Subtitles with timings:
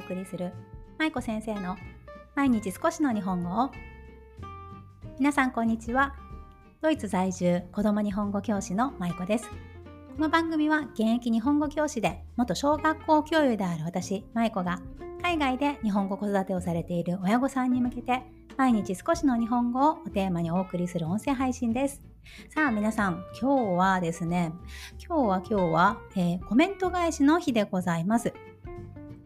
[0.00, 0.52] 送りする
[0.98, 1.76] 舞子先生の
[2.34, 3.70] 毎日少しの日本語を。
[5.18, 6.14] 皆さんこんにちは。
[6.80, 9.48] ドイツ在住子供日本語教師の舞子です。
[9.48, 14.80] この番組は現役日本語教師で元小学校教諭である私舞子が
[15.22, 18.22] 海外で日本語子育てをされている親御さんに向けて
[18.56, 22.02] 毎日少しの日本語をテーマにお送りする音声配信です。
[22.54, 24.52] さあ皆さん今日はですね
[25.06, 28.32] 今日は今日は、えー、コメント返しの日でございます。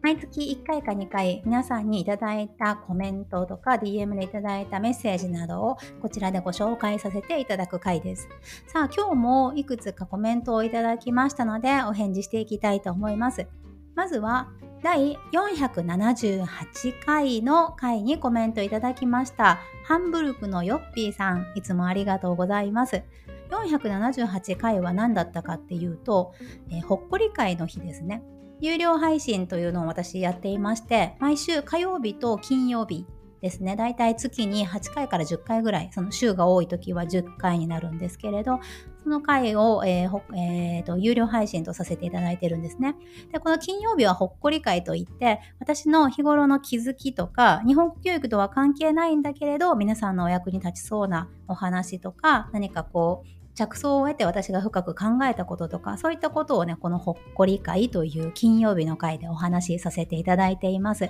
[0.05, 8.29] 毎月1回か2回皆さんにいただいたコメントとか DM でいただいたメッセージなどをこちらでご紹介させていただく回です。
[8.67, 13.47] さあ今日もいくつかコメントをいただきましたのでお返事していきたいと思います。
[13.95, 14.51] まずは
[14.83, 23.01] 第478回の回にコメントいただきましたハンブルクのヨッピーさんいつもありがとうございます。
[23.49, 26.35] 478回は何だったかっていうと、
[26.69, 28.21] えー、ほっこり会の日ですね。
[28.61, 33.05] 有料配信というのを私やっていまして、毎週火曜日と金曜日
[33.45, 38.59] ですね、だいたい月に8回から10回ぐらい、その週が多い時は10回になるんですけれど、
[39.03, 42.95] その回を、えーえーと、有料配信とさせていただいてるんですね。
[43.31, 61.09] で、この金曜日はほっこり会といって、私の日頃の気づきとか、日本語教育とは関係ないんだけれど、皆さんのお役に立ちそうなお話とか、何かこう、着想を得て私が深く考えたこととか、そういったことをね、このほっこり会という金曜日の会でお話しさせていただいています。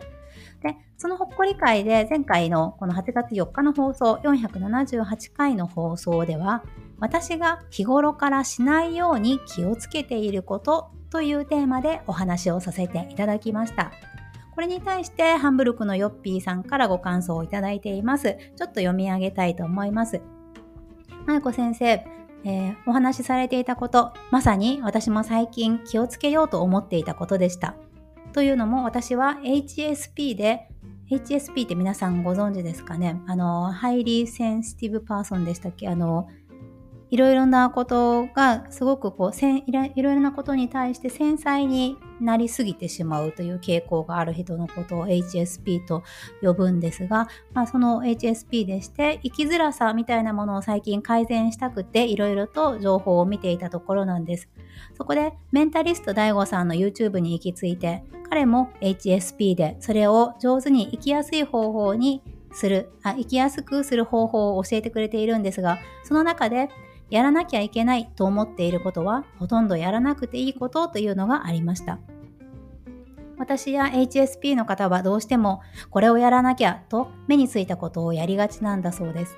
[0.61, 6.63] で、そのほっこり会で前回のこの8月4日の放送、478回の放送では、
[6.99, 13.91] 私が日頃からしないように気をつけていることというテーマでお話をさせていただきました。
[14.53, 18.38] これに対してハンブルクのヨッピーさんからご感想をいただいています。
[18.55, 20.21] ちょっと読み上げたいと思います。
[21.25, 22.05] まゆこ先生、
[22.45, 27.75] えー、お話しされていたこと、まさに私も最近気をつけようと思っていたことでした。
[28.33, 30.67] というのも私は HSP で
[31.09, 33.22] HSP って皆さんご存知ですかね？
[33.28, 35.88] あの、 Highly Sensitive Person でしたっけ？
[35.88, 36.28] あの、
[37.11, 46.03] いろいろなことがすごくこうせんいろいろなことに対して繊細になりすぎてしまうという傾向がある人のことを HSP と
[46.41, 54.49] 呼ぶんですが、まあ、その HSP でして生きづらさみたいなものを最近改善したくていろいろと情報を見ていたところなんです。
[54.97, 66.69] そこでメンタリスト DAIGO さんの YouTube に行き着いて彼も HSP でそれを上手に生きやすい方法にするあ生きやすくする方法を教えてくれているんですがその中で
[67.09, 71.99] やらなきゃいけないと思っていることはほとんどやらなくていいことというのがありました。
[73.38, 79.38] 私や HSP の方はどうしてもこれをやらなきゃと目についたことをやりがちなんだそうです。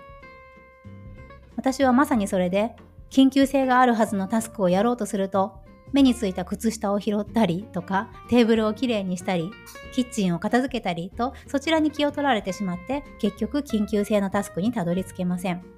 [1.55, 2.75] 私はまさにそれで
[3.09, 5.53] 緊急性があるはずのタスクをやろうとすると
[5.93, 9.49] 目についた靴下を拾ったりとかテーブルをきれいにしたり
[9.93, 15.76] キッチンを片付けたりとそちらに気を取られてしまって結局緊急性のタスクにたどり着けません。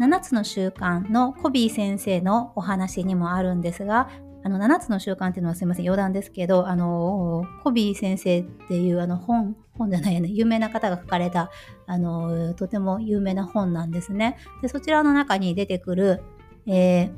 [0.00, 4.08] 7つの習慣のコビー先生のお話にもあるんですが、
[4.42, 11.50] あの7つの習慣っていうのはすいません余談ですけどあのコビー先生っていうあの本本じゃないよね有名な方が書かれた
[11.86, 14.38] あのとても有名な本なんですね。
[14.62, 16.22] でそちらの中に出てくる、
[16.66, 17.12] えー、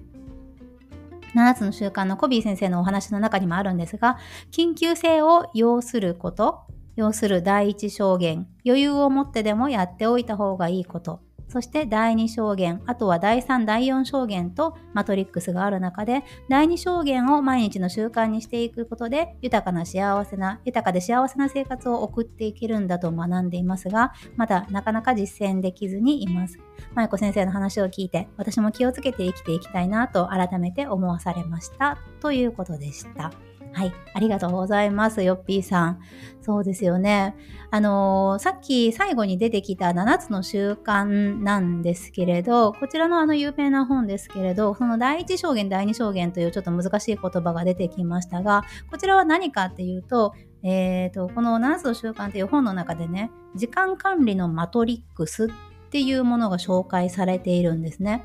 [1.36, 4.18] 7つの習慣のコビー先生のお話の中にもあるんですが
[4.50, 6.62] 緊急性を要すること
[6.96, 11.20] 要する第一証言余裕を持ってでもやっておいた方がいいこと。
[11.52, 26.58] そして第2証言、あとは第3、第4証言とマトリックスがある中で、第2証言を毎日の習慣にしていくことで、豊かな幸せな、豊かで幸せな生活を送っていけるんだと学んでいますが、まだなかなか実践できずにいます。
[26.94, 31.98] 舞子先生の話を聞いて、私も気をつけて生きていきたいなと改めて思わされました。
[32.20, 33.30] ということでした。
[33.74, 36.00] はい、ありがとうございます、よっぴーさん。
[36.42, 37.34] そうですよね。
[37.70, 55.48] あのー、さっき最後に出てきた7つの習慣なんですけれど、こちらのあの有名な本ですけれど、その第一証言、第二証言というちょっと難しい言葉が出てきましたが、こちらは何かっていうと、えーと、この7つの習慣という本の中でね、時間管理のマトリックスっ
[55.90, 58.24] ていうものが紹介されているんですね。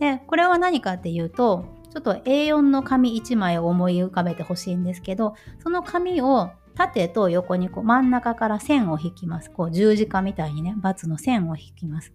[0.00, 9.50] で、これは何かっていうと、ちょっと A4 の紙1枚を思い浮かべてほしいんですけど、その紙を縦と横にこう真ん中から線を引きます。
[9.50, 12.12] こう十字架みたいにね、×の線を引きます。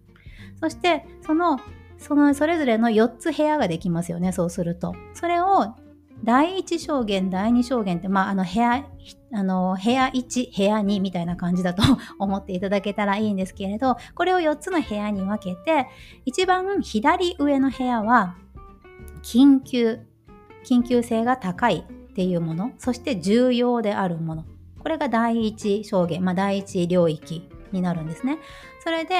[0.60, 1.58] そして、その、
[1.96, 4.94] そのそれぞれの4つ部屋ができますよね、そうすると。
[5.14, 5.74] それを
[6.22, 8.84] 第1証言、第2証言って、まあ、あの、部屋、
[9.32, 11.82] あの、部屋1、部屋2みたいな感じだと
[12.18, 15.88] 思っていただけたらいいんですけれど、これを4つの部屋に分けて、
[16.26, 18.36] 一番左上の部屋は、
[19.22, 20.00] 緊急、
[20.64, 24.44] 緊急性が高いっていうもの、そして重要であるもの。
[24.78, 28.38] これが第一証言、まあ、第一領域になるんですね。
[28.82, 29.14] それで、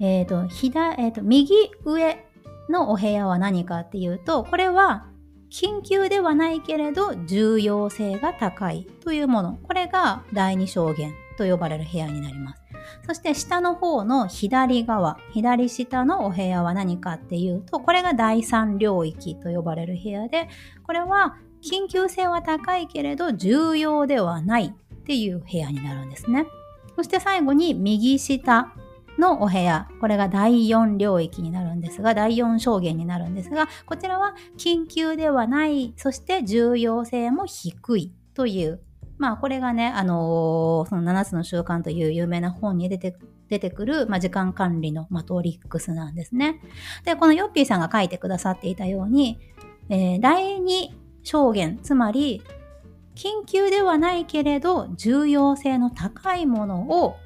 [0.00, 1.54] え、ー、と、左、えっ、ー、と、右
[1.84, 2.24] 上
[2.68, 5.08] のお部屋は何かっていうと、これは
[5.50, 9.58] 緊急ではないけれど重要性が高いというもの。
[9.62, 12.62] これが第二証言と呼ばれる部屋になります。
[13.06, 20.48] そして下の方の左側、左下のお部屋は何かっていうと、これが第三領域と呼ばれる部屋で、
[20.84, 26.46] これは緊急性は高いけれど重要ではないっていう部屋になるんですね。
[26.96, 28.72] そして最後に右下
[29.18, 38.80] のお部屋、これが第4領域になるんですが、第4証言になるんですが、こちらは緊急ではない、そして重要性も低いという
[39.18, 43.16] まあこれがね、あのー、その7つの習慣という有名な本に出て
[43.48, 46.60] 出てくる、まあ、時間管理のマトリックスなんですね。
[47.04, 49.38] で、このヨッピーさんが書いてくださっていたように、
[49.88, 50.90] えー、第2
[51.22, 52.42] 証言、つまり
[53.14, 57.16] 緊急ではないけれど重要性の高いものを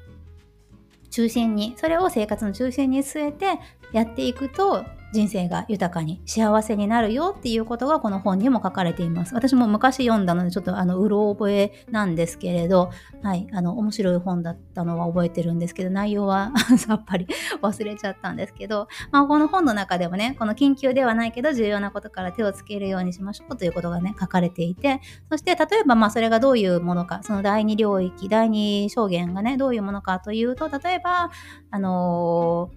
[1.11, 3.59] 中心に、それを生活の中心に据えて
[3.91, 9.35] やっていくと人生が豊かに幸せになるよっていうことがこの本にも書かれています。
[9.35, 12.89] 私も昔読んだのでちょっとあのうろ覚えなんですけれど、
[13.21, 17.27] はい、あの面白い本だったのは覚えてるんですけど内容は さっぱり
[17.61, 24.99] 忘れちゃったんですけど、まあ、この本の中でもね、この緊急ではないけど重要なことから手をつけるようにしましょうということがね、書かれていて、
[25.29, 31.29] そして例えばまあそれがどういうものか、その第二領域、第二証言がね、どういうものかというと、例えば、
[31.69, 32.71] あの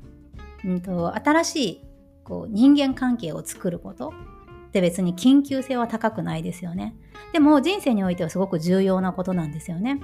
[0.65, 1.86] ー、うんと、新しい
[2.26, 4.12] こう人間関係を作ること
[4.69, 6.96] って別に緊急性は高くないですよね。
[7.32, 10.00] でも人生においてはすごく重要なことなんですよね。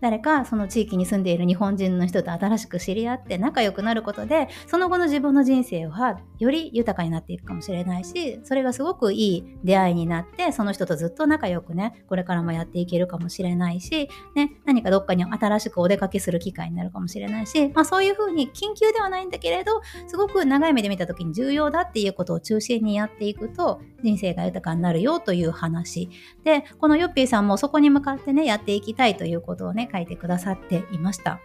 [0.00, 26.08] 誰かその地域に住んでいる日本人の人と新しく知り合って仲良くなることでその後の自分の人生はより豊かになっていくかもしれないしそれがすごくいい出会いになってその人とずっと仲良くねこれからもやっていけるかもしれないし、ね、何かどっかに新しくお出かけする機会になるかもしれないし、まあ、そういうふうに緊急ではないんだけれどすごく長い目で見た時に重要だっていうことを中心にやっていくと人生が豊かになるよという話。
[26.44, 31.40] でこのヨッピーさんもそこに向かってねやっていきたいということをね書いてくださっていました。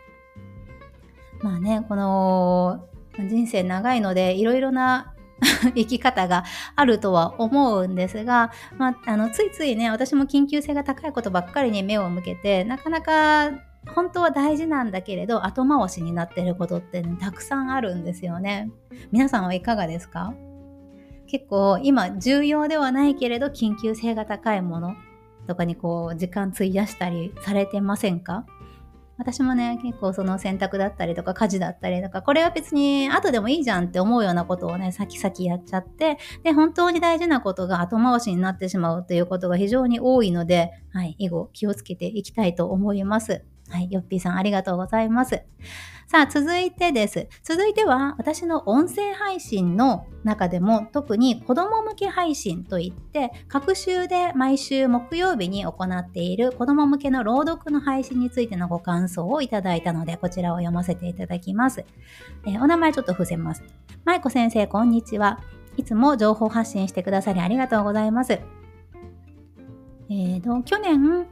[1.42, 2.88] まあね、この
[3.20, 5.14] 人生長いのでいろいろな
[5.76, 6.46] 生き方が
[6.76, 13.52] あるとは思うんですが、まあ、あのついついね私も緊急性が高いことばっかりに目を向けてなかなか
[13.94, 18.72] 本当は大事なんだけれど後回しになってることって、ね、たくさんあるんですよね。
[19.12, 20.34] 皆さんはいかがですか？
[21.28, 24.96] 結構今重要ではないけれど緊急性が高いもの
[25.48, 28.46] とかにこう時間費やしたりされてませんか？
[29.16, 43.46] 私もね、結構その洗濯だったりとか家事だったりとか、これは別に後でもいいじゃんって思うようなことをね、先々やっちゃって、で、本当に大事なことが後回しになってしまうということが非常に多いので、はい、以後気をつけていきたいと思います。
[43.70, 45.44] はい、ヨッピーさんありがとうございます。
[46.08, 47.28] さあ、続いてです。
[47.44, 61.86] 続いては、私の音声配信の中でも、特に子供向け配信といって、各週で毎週木曜日に行っている子供向けの朗読の配信についてのご感想をいただいたので、こちらを読ませていただきます。
[62.46, 63.64] えー、お名前ちょっと伏せます。
[64.06, 65.40] 舞子先生、こんにちは。
[65.78, 68.34] いつも情報発信してくださりありがとうございます。
[68.34, 71.26] えーと、去年、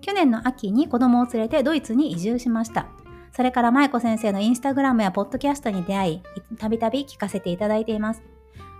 [0.00, 2.86] 去年の秋に子供を連れてドイツに移住しました。
[3.32, 6.22] それから舞子先生のインスタグラムやポッドキャストに出会い、
[6.58, 8.22] たびたび聞かせていただいています。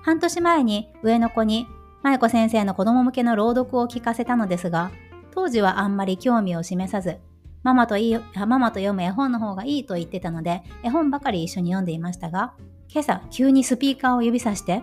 [0.02, 1.66] 半年前に上の子に
[2.02, 4.90] 舞子先生の子供向けの朗読を聞かせたのですが、
[5.32, 7.18] 当時はあんまり興味を示さず、
[7.62, 12.54] ママといいママと読む絵本の方がいいと言ってたので、絵本ばかり一緒に読んでいましたが、
[12.88, 14.82] 今朝急にスピーカーを指さして、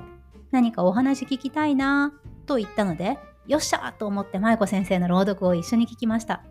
[0.51, 3.17] 何かお話聞きたいなぁと言ったので、
[3.47, 6.43] よっしゃと思って舞子先生の朗読を一緒に聞きました。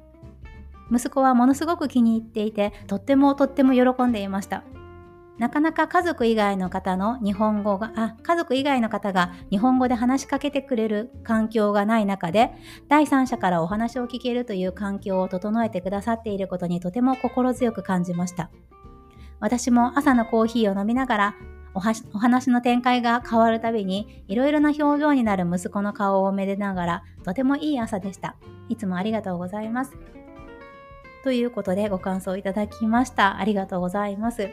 [0.91, 4.65] 息子はものすごく気に入っていて、とってもとっても喜んでいました。
[5.39, 12.53] なかなか家族以外の方の日本語が、あ、家族以外の方が日本語で話しかけてくれる環境がない中で、
[12.89, 18.51] 第三者からお話を聞けるという環境を整えてくださっていることにとても心強く感じました。
[19.39, 21.35] 私も朝のコーヒーを飲みながら、
[21.77, 28.37] お話の展開が変わるたびに、いろいろな表情になる息子の顔をめでながら、とてもいい朝でした。
[28.71, 29.93] いつもありがとうございます。
[31.23, 33.39] ということでご感想いただきました。
[33.39, 34.49] ありがとうございます。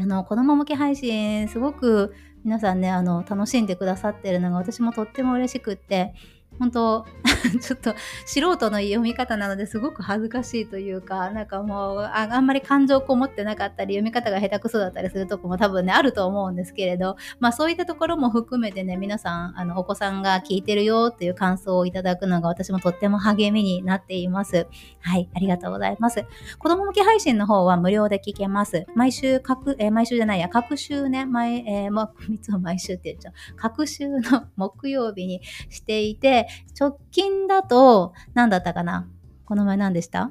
[0.00, 2.14] あの、子供向け配信、すごく
[2.44, 6.14] 皆さんね、あの、楽しんでくださってるのが私もとっても嬉しくって、
[6.58, 7.06] 本当
[7.60, 7.94] ちょっと
[8.26, 24.66] 素人の読み方なのですごく恥ずかしいというかなんかもうああんまり感情こもってなかったり読み方が下手くそだったりするとこも多分ねあると思うんですけれどまあそういったところも含めてね皆さんあのお子さんが聞いてるよっていう感想をいただくのが私もとっても励みになっています。
[25.00, 26.24] はいありがとうございます。
[26.58, 28.86] 子供向け配信の方は無料で聞けます。
[28.94, 33.34] 毎週各、えー、毎週じゃないや各週ね毎、えー、まあ、いつも毎週って言っちゃう。
[33.56, 36.43] 各週の 木曜日にしていて
[36.78, 39.08] 直近だと、何だったかな？
[39.44, 40.30] この前何でした？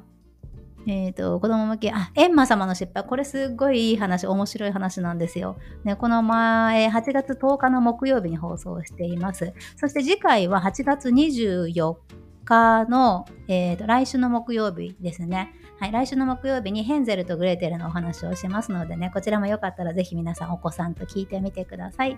[0.86, 3.04] えっ、ー、と、子供向け、あ、エンマ様の失敗。
[3.04, 5.56] これすっごいいい話、面白い話なんですよ。
[5.82, 9.54] ね、この前、8月10日の木曜日に放送しています。
[9.76, 11.96] そして次回は8月24
[12.44, 15.54] 日の、えーと、来週の木曜日ですね。
[15.84, 22.16] はい、来週の木曜日にヘンゼルとグレーテルのお話をしますのでね、こちらもよかったらぜひ皆さんお子さんと聞いてみてください。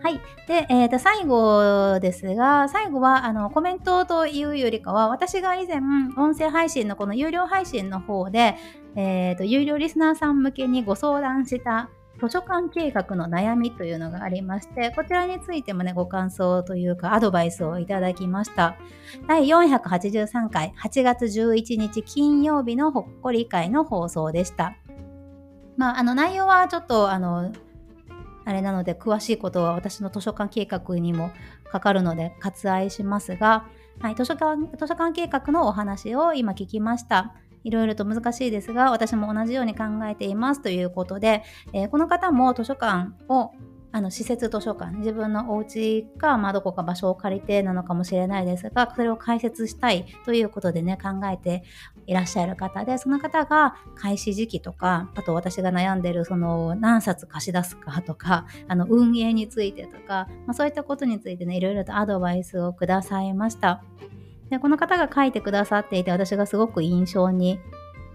[0.00, 0.20] はい。
[0.46, 5.80] で、えー、と、最後ですが、最後は、あの、コメントというよりかは、私が以前、
[6.16, 8.54] 音声配信のこの有料配信の方で、
[8.94, 18.76] えー、と、有料リスナーさん向けにご相談した図書館計画の悩みというのがありまして、こちらについてもね、ご感想というかアドバイスをいただきました。
[19.26, 24.76] 第483回8月11日金曜日のほっこり会の放送でした。
[25.76, 27.52] まあ、あの内容はちょっとあの
[28.44, 31.30] あれなので詳しいことは私の図書館計画にも
[31.70, 33.66] かかるので割愛しますが、
[34.00, 37.34] はい、図書館図書館計画のお話を今聞きました。
[37.64, 43.52] いろいろと難しいですが、私も同じように考えていますということで、えー、この方も図書館を
[43.92, 51.64] あの施設図書館自分のお家か、まあ、どこか場所を借りてなのかもしれないですがそれを開設したいということでね考えて
[52.06, 63.82] いらっしゃる方でその方が開始時期とかあと私が悩んでるその何冊貸し出すかとかあの運営についてとか、まあ、そういったことについてねいろいろとアドバイスをくださいました。
[64.50, 67.60] でこの方が書いてくださっていて私がすごく印象に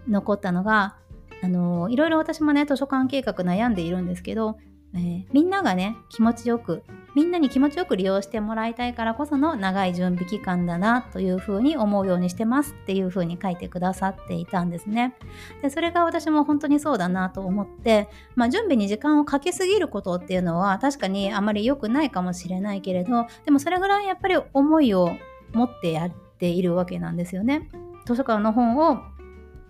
[0.08, 0.98] 残ったのが
[1.42, 4.58] あのいろいろ私もね図書館計画悩んでいるんですけど
[4.96, 6.84] えー、みんながね気持ちよく
[7.16, 15.16] みんなに気持ちよく利用してもらいたいからこその長い準備期間だなというふうに思うようにしてますっていうふうに書いてくださっていたんですね。
[15.62, 25.16] でそれが私も本当にそうだなと思って、まあ、準備に時間をかけすぎることっていうのは確かにあまり良くないかもしれないけれどでもそれぐらいやっぱり思いを
[25.54, 27.70] 持ってやっているわけなんですよね。
[28.06, 29.00] 図書館の本を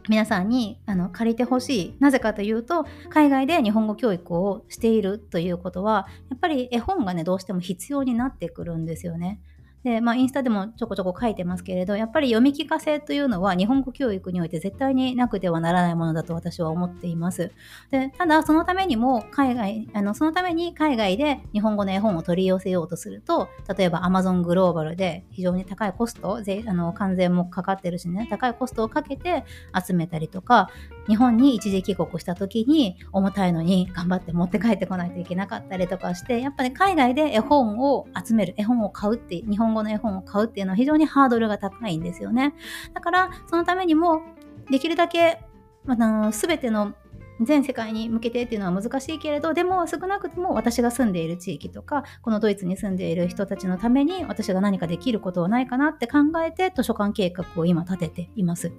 [0.07, 1.95] 皆さんにあの借りてほしい。
[1.99, 9.39] なぜかというと、海外で日本語教育をしているということは、やっぱり絵本がね、どうしても必要になってくるんですよね。
[9.85, 17.51] で、まあ、インスタでもちょこちょこ書いてますけれど、やっぱり読み聞かせというのは日本語教育において絶対になくてはならないものだと私は思っています。
[17.91, 29.45] で、ただ、そのためにも海外、あの、そのために海外で日本語の絵本を取り寄せようとすると、例えば Amazon グローバルで非常に高いコスト、税あの関税もかかってるしね、高いコストをかけて
[29.87, 30.71] 集めたりとか、
[31.07, 42.55] 日本に一時帰国した時に重たいのに頑張って持って帰ってこないといけなかったりとかして、やっぱり海外で絵本を集める、絵本を買うって、日本語の絵本を買うっていうのは非常にハードルが高いんですよね。
[42.93, 44.21] だから、そのためにも、
[44.69, 45.41] できるだけ、
[45.85, 46.93] まあ、全ての
[47.41, 58.71] 全世界に向けてっていうのは難しいけれどでも少なくとも私が住んでいる地域とかこのドイツに住んでいる人たちのために私が何かできることはないかなって考えて図書館計画を今立てています。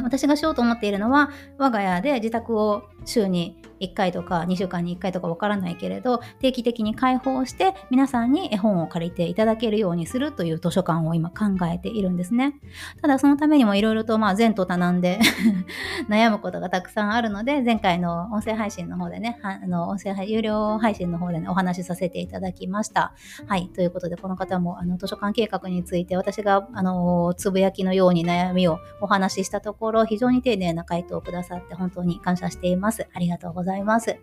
[0.00, 12.54] 私がしようと思っているのは我が家で自宅を週に1回とか2週間に1回とかわからないけれど定期的に開放して皆さんに絵本を借りていただけるようにするという図書館を今考えているんですね。
[13.00, 15.18] ただそのためにもいろいろとまあ前途多難で
[16.08, 23.14] 悩むことがたくさんあるので前回の音声配信の方でねあの音声有料配信の方でねお話しさせていただきました。
[23.48, 23.68] はい。
[23.68, 33.08] ということでこの方もあの図書館計画について私があのつぶやきのように悩みをお話ししたところ非常に丁寧な回答をくださって本当に感謝しています。
[33.14, 33.62] ありがとうご。
[33.62, 34.18] ざいます。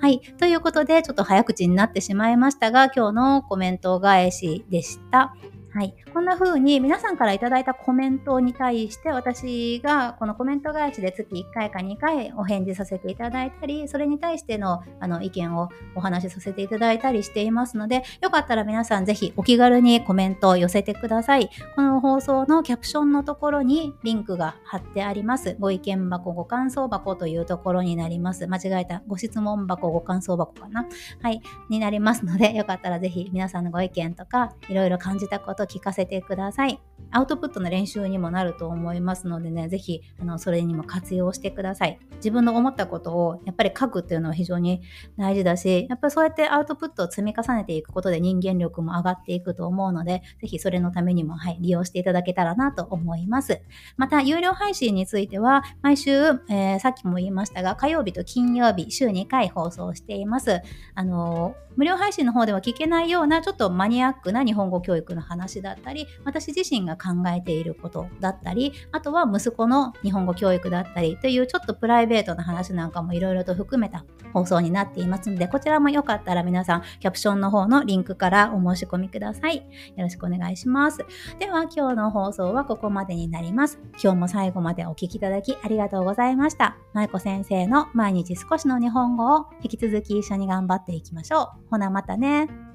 [0.00, 0.20] はい。
[0.38, 5.34] ということで、ちょっと早口になってしまいましたが、今日のコメント返しでした。
[5.74, 5.92] はい。
[6.12, 21.50] こんな風に皆さんからいただいたコメントに対して私がこのコメント返しで月1回か2回お返事させていただいたり、それに対してのあの意見をお話しさせていただいたりしていますので、よかったら皆さんぜひお気軽にコメントを寄せてください。
[21.74, 25.56] この放送のキャプションのところにリンクが貼ってあります。
[25.58, 28.46] ご意見箱、ご感想箱というところになります。
[28.46, 29.02] 間違えた。
[29.08, 30.86] ご質問箱、ご感想箱かな。
[31.20, 31.42] はい。
[31.68, 36.80] になりますので、よかったらぜひ皆さんのご意見とか、いろいろ感じたことと聞かせてください。
[37.10, 41.98] アウトプットの練習にもなると思いますのでね、ぜひ、あの、それにも活用してください。
[42.16, 44.82] 自分の思ったことをやっぱり書くっていうのは非常に
[45.16, 53.60] 大事だし、やっぱりそうやってアウトプットを積み重ねていくことで人間力も上がっていくと思うので、ぜひそれのためにも、はい、利用していただけたらなと思います。
[53.96, 60.62] また、有料配信については、毎週、えー、さっきも言いましたが、火曜日と金曜日、週2回放送しています。
[60.94, 79.56] あのー無料配信の方では聞けないようなちょっとマニアックな日本語教育の話だったり私自身が考えていることだったりあとは息子の日本語教育だったりというちょっとプライベートな話なんかもいろいろと含めた放送になっていますのでこちらもよかったら皆さんキャプションの方のリンクからお申し込みください。
[79.56, 79.62] よ
[79.98, 80.98] ろしくお願いします。
[81.38, 83.78] では今日の放送はここまでになります。
[84.02, 86.76] 今日も最後までお聴きいただきありがとうございました。
[86.92, 91.68] 舞子先生の毎日少しの日本語を引き続き一緒に頑張っていきましょう。
[91.70, 92.73] ほなまたね。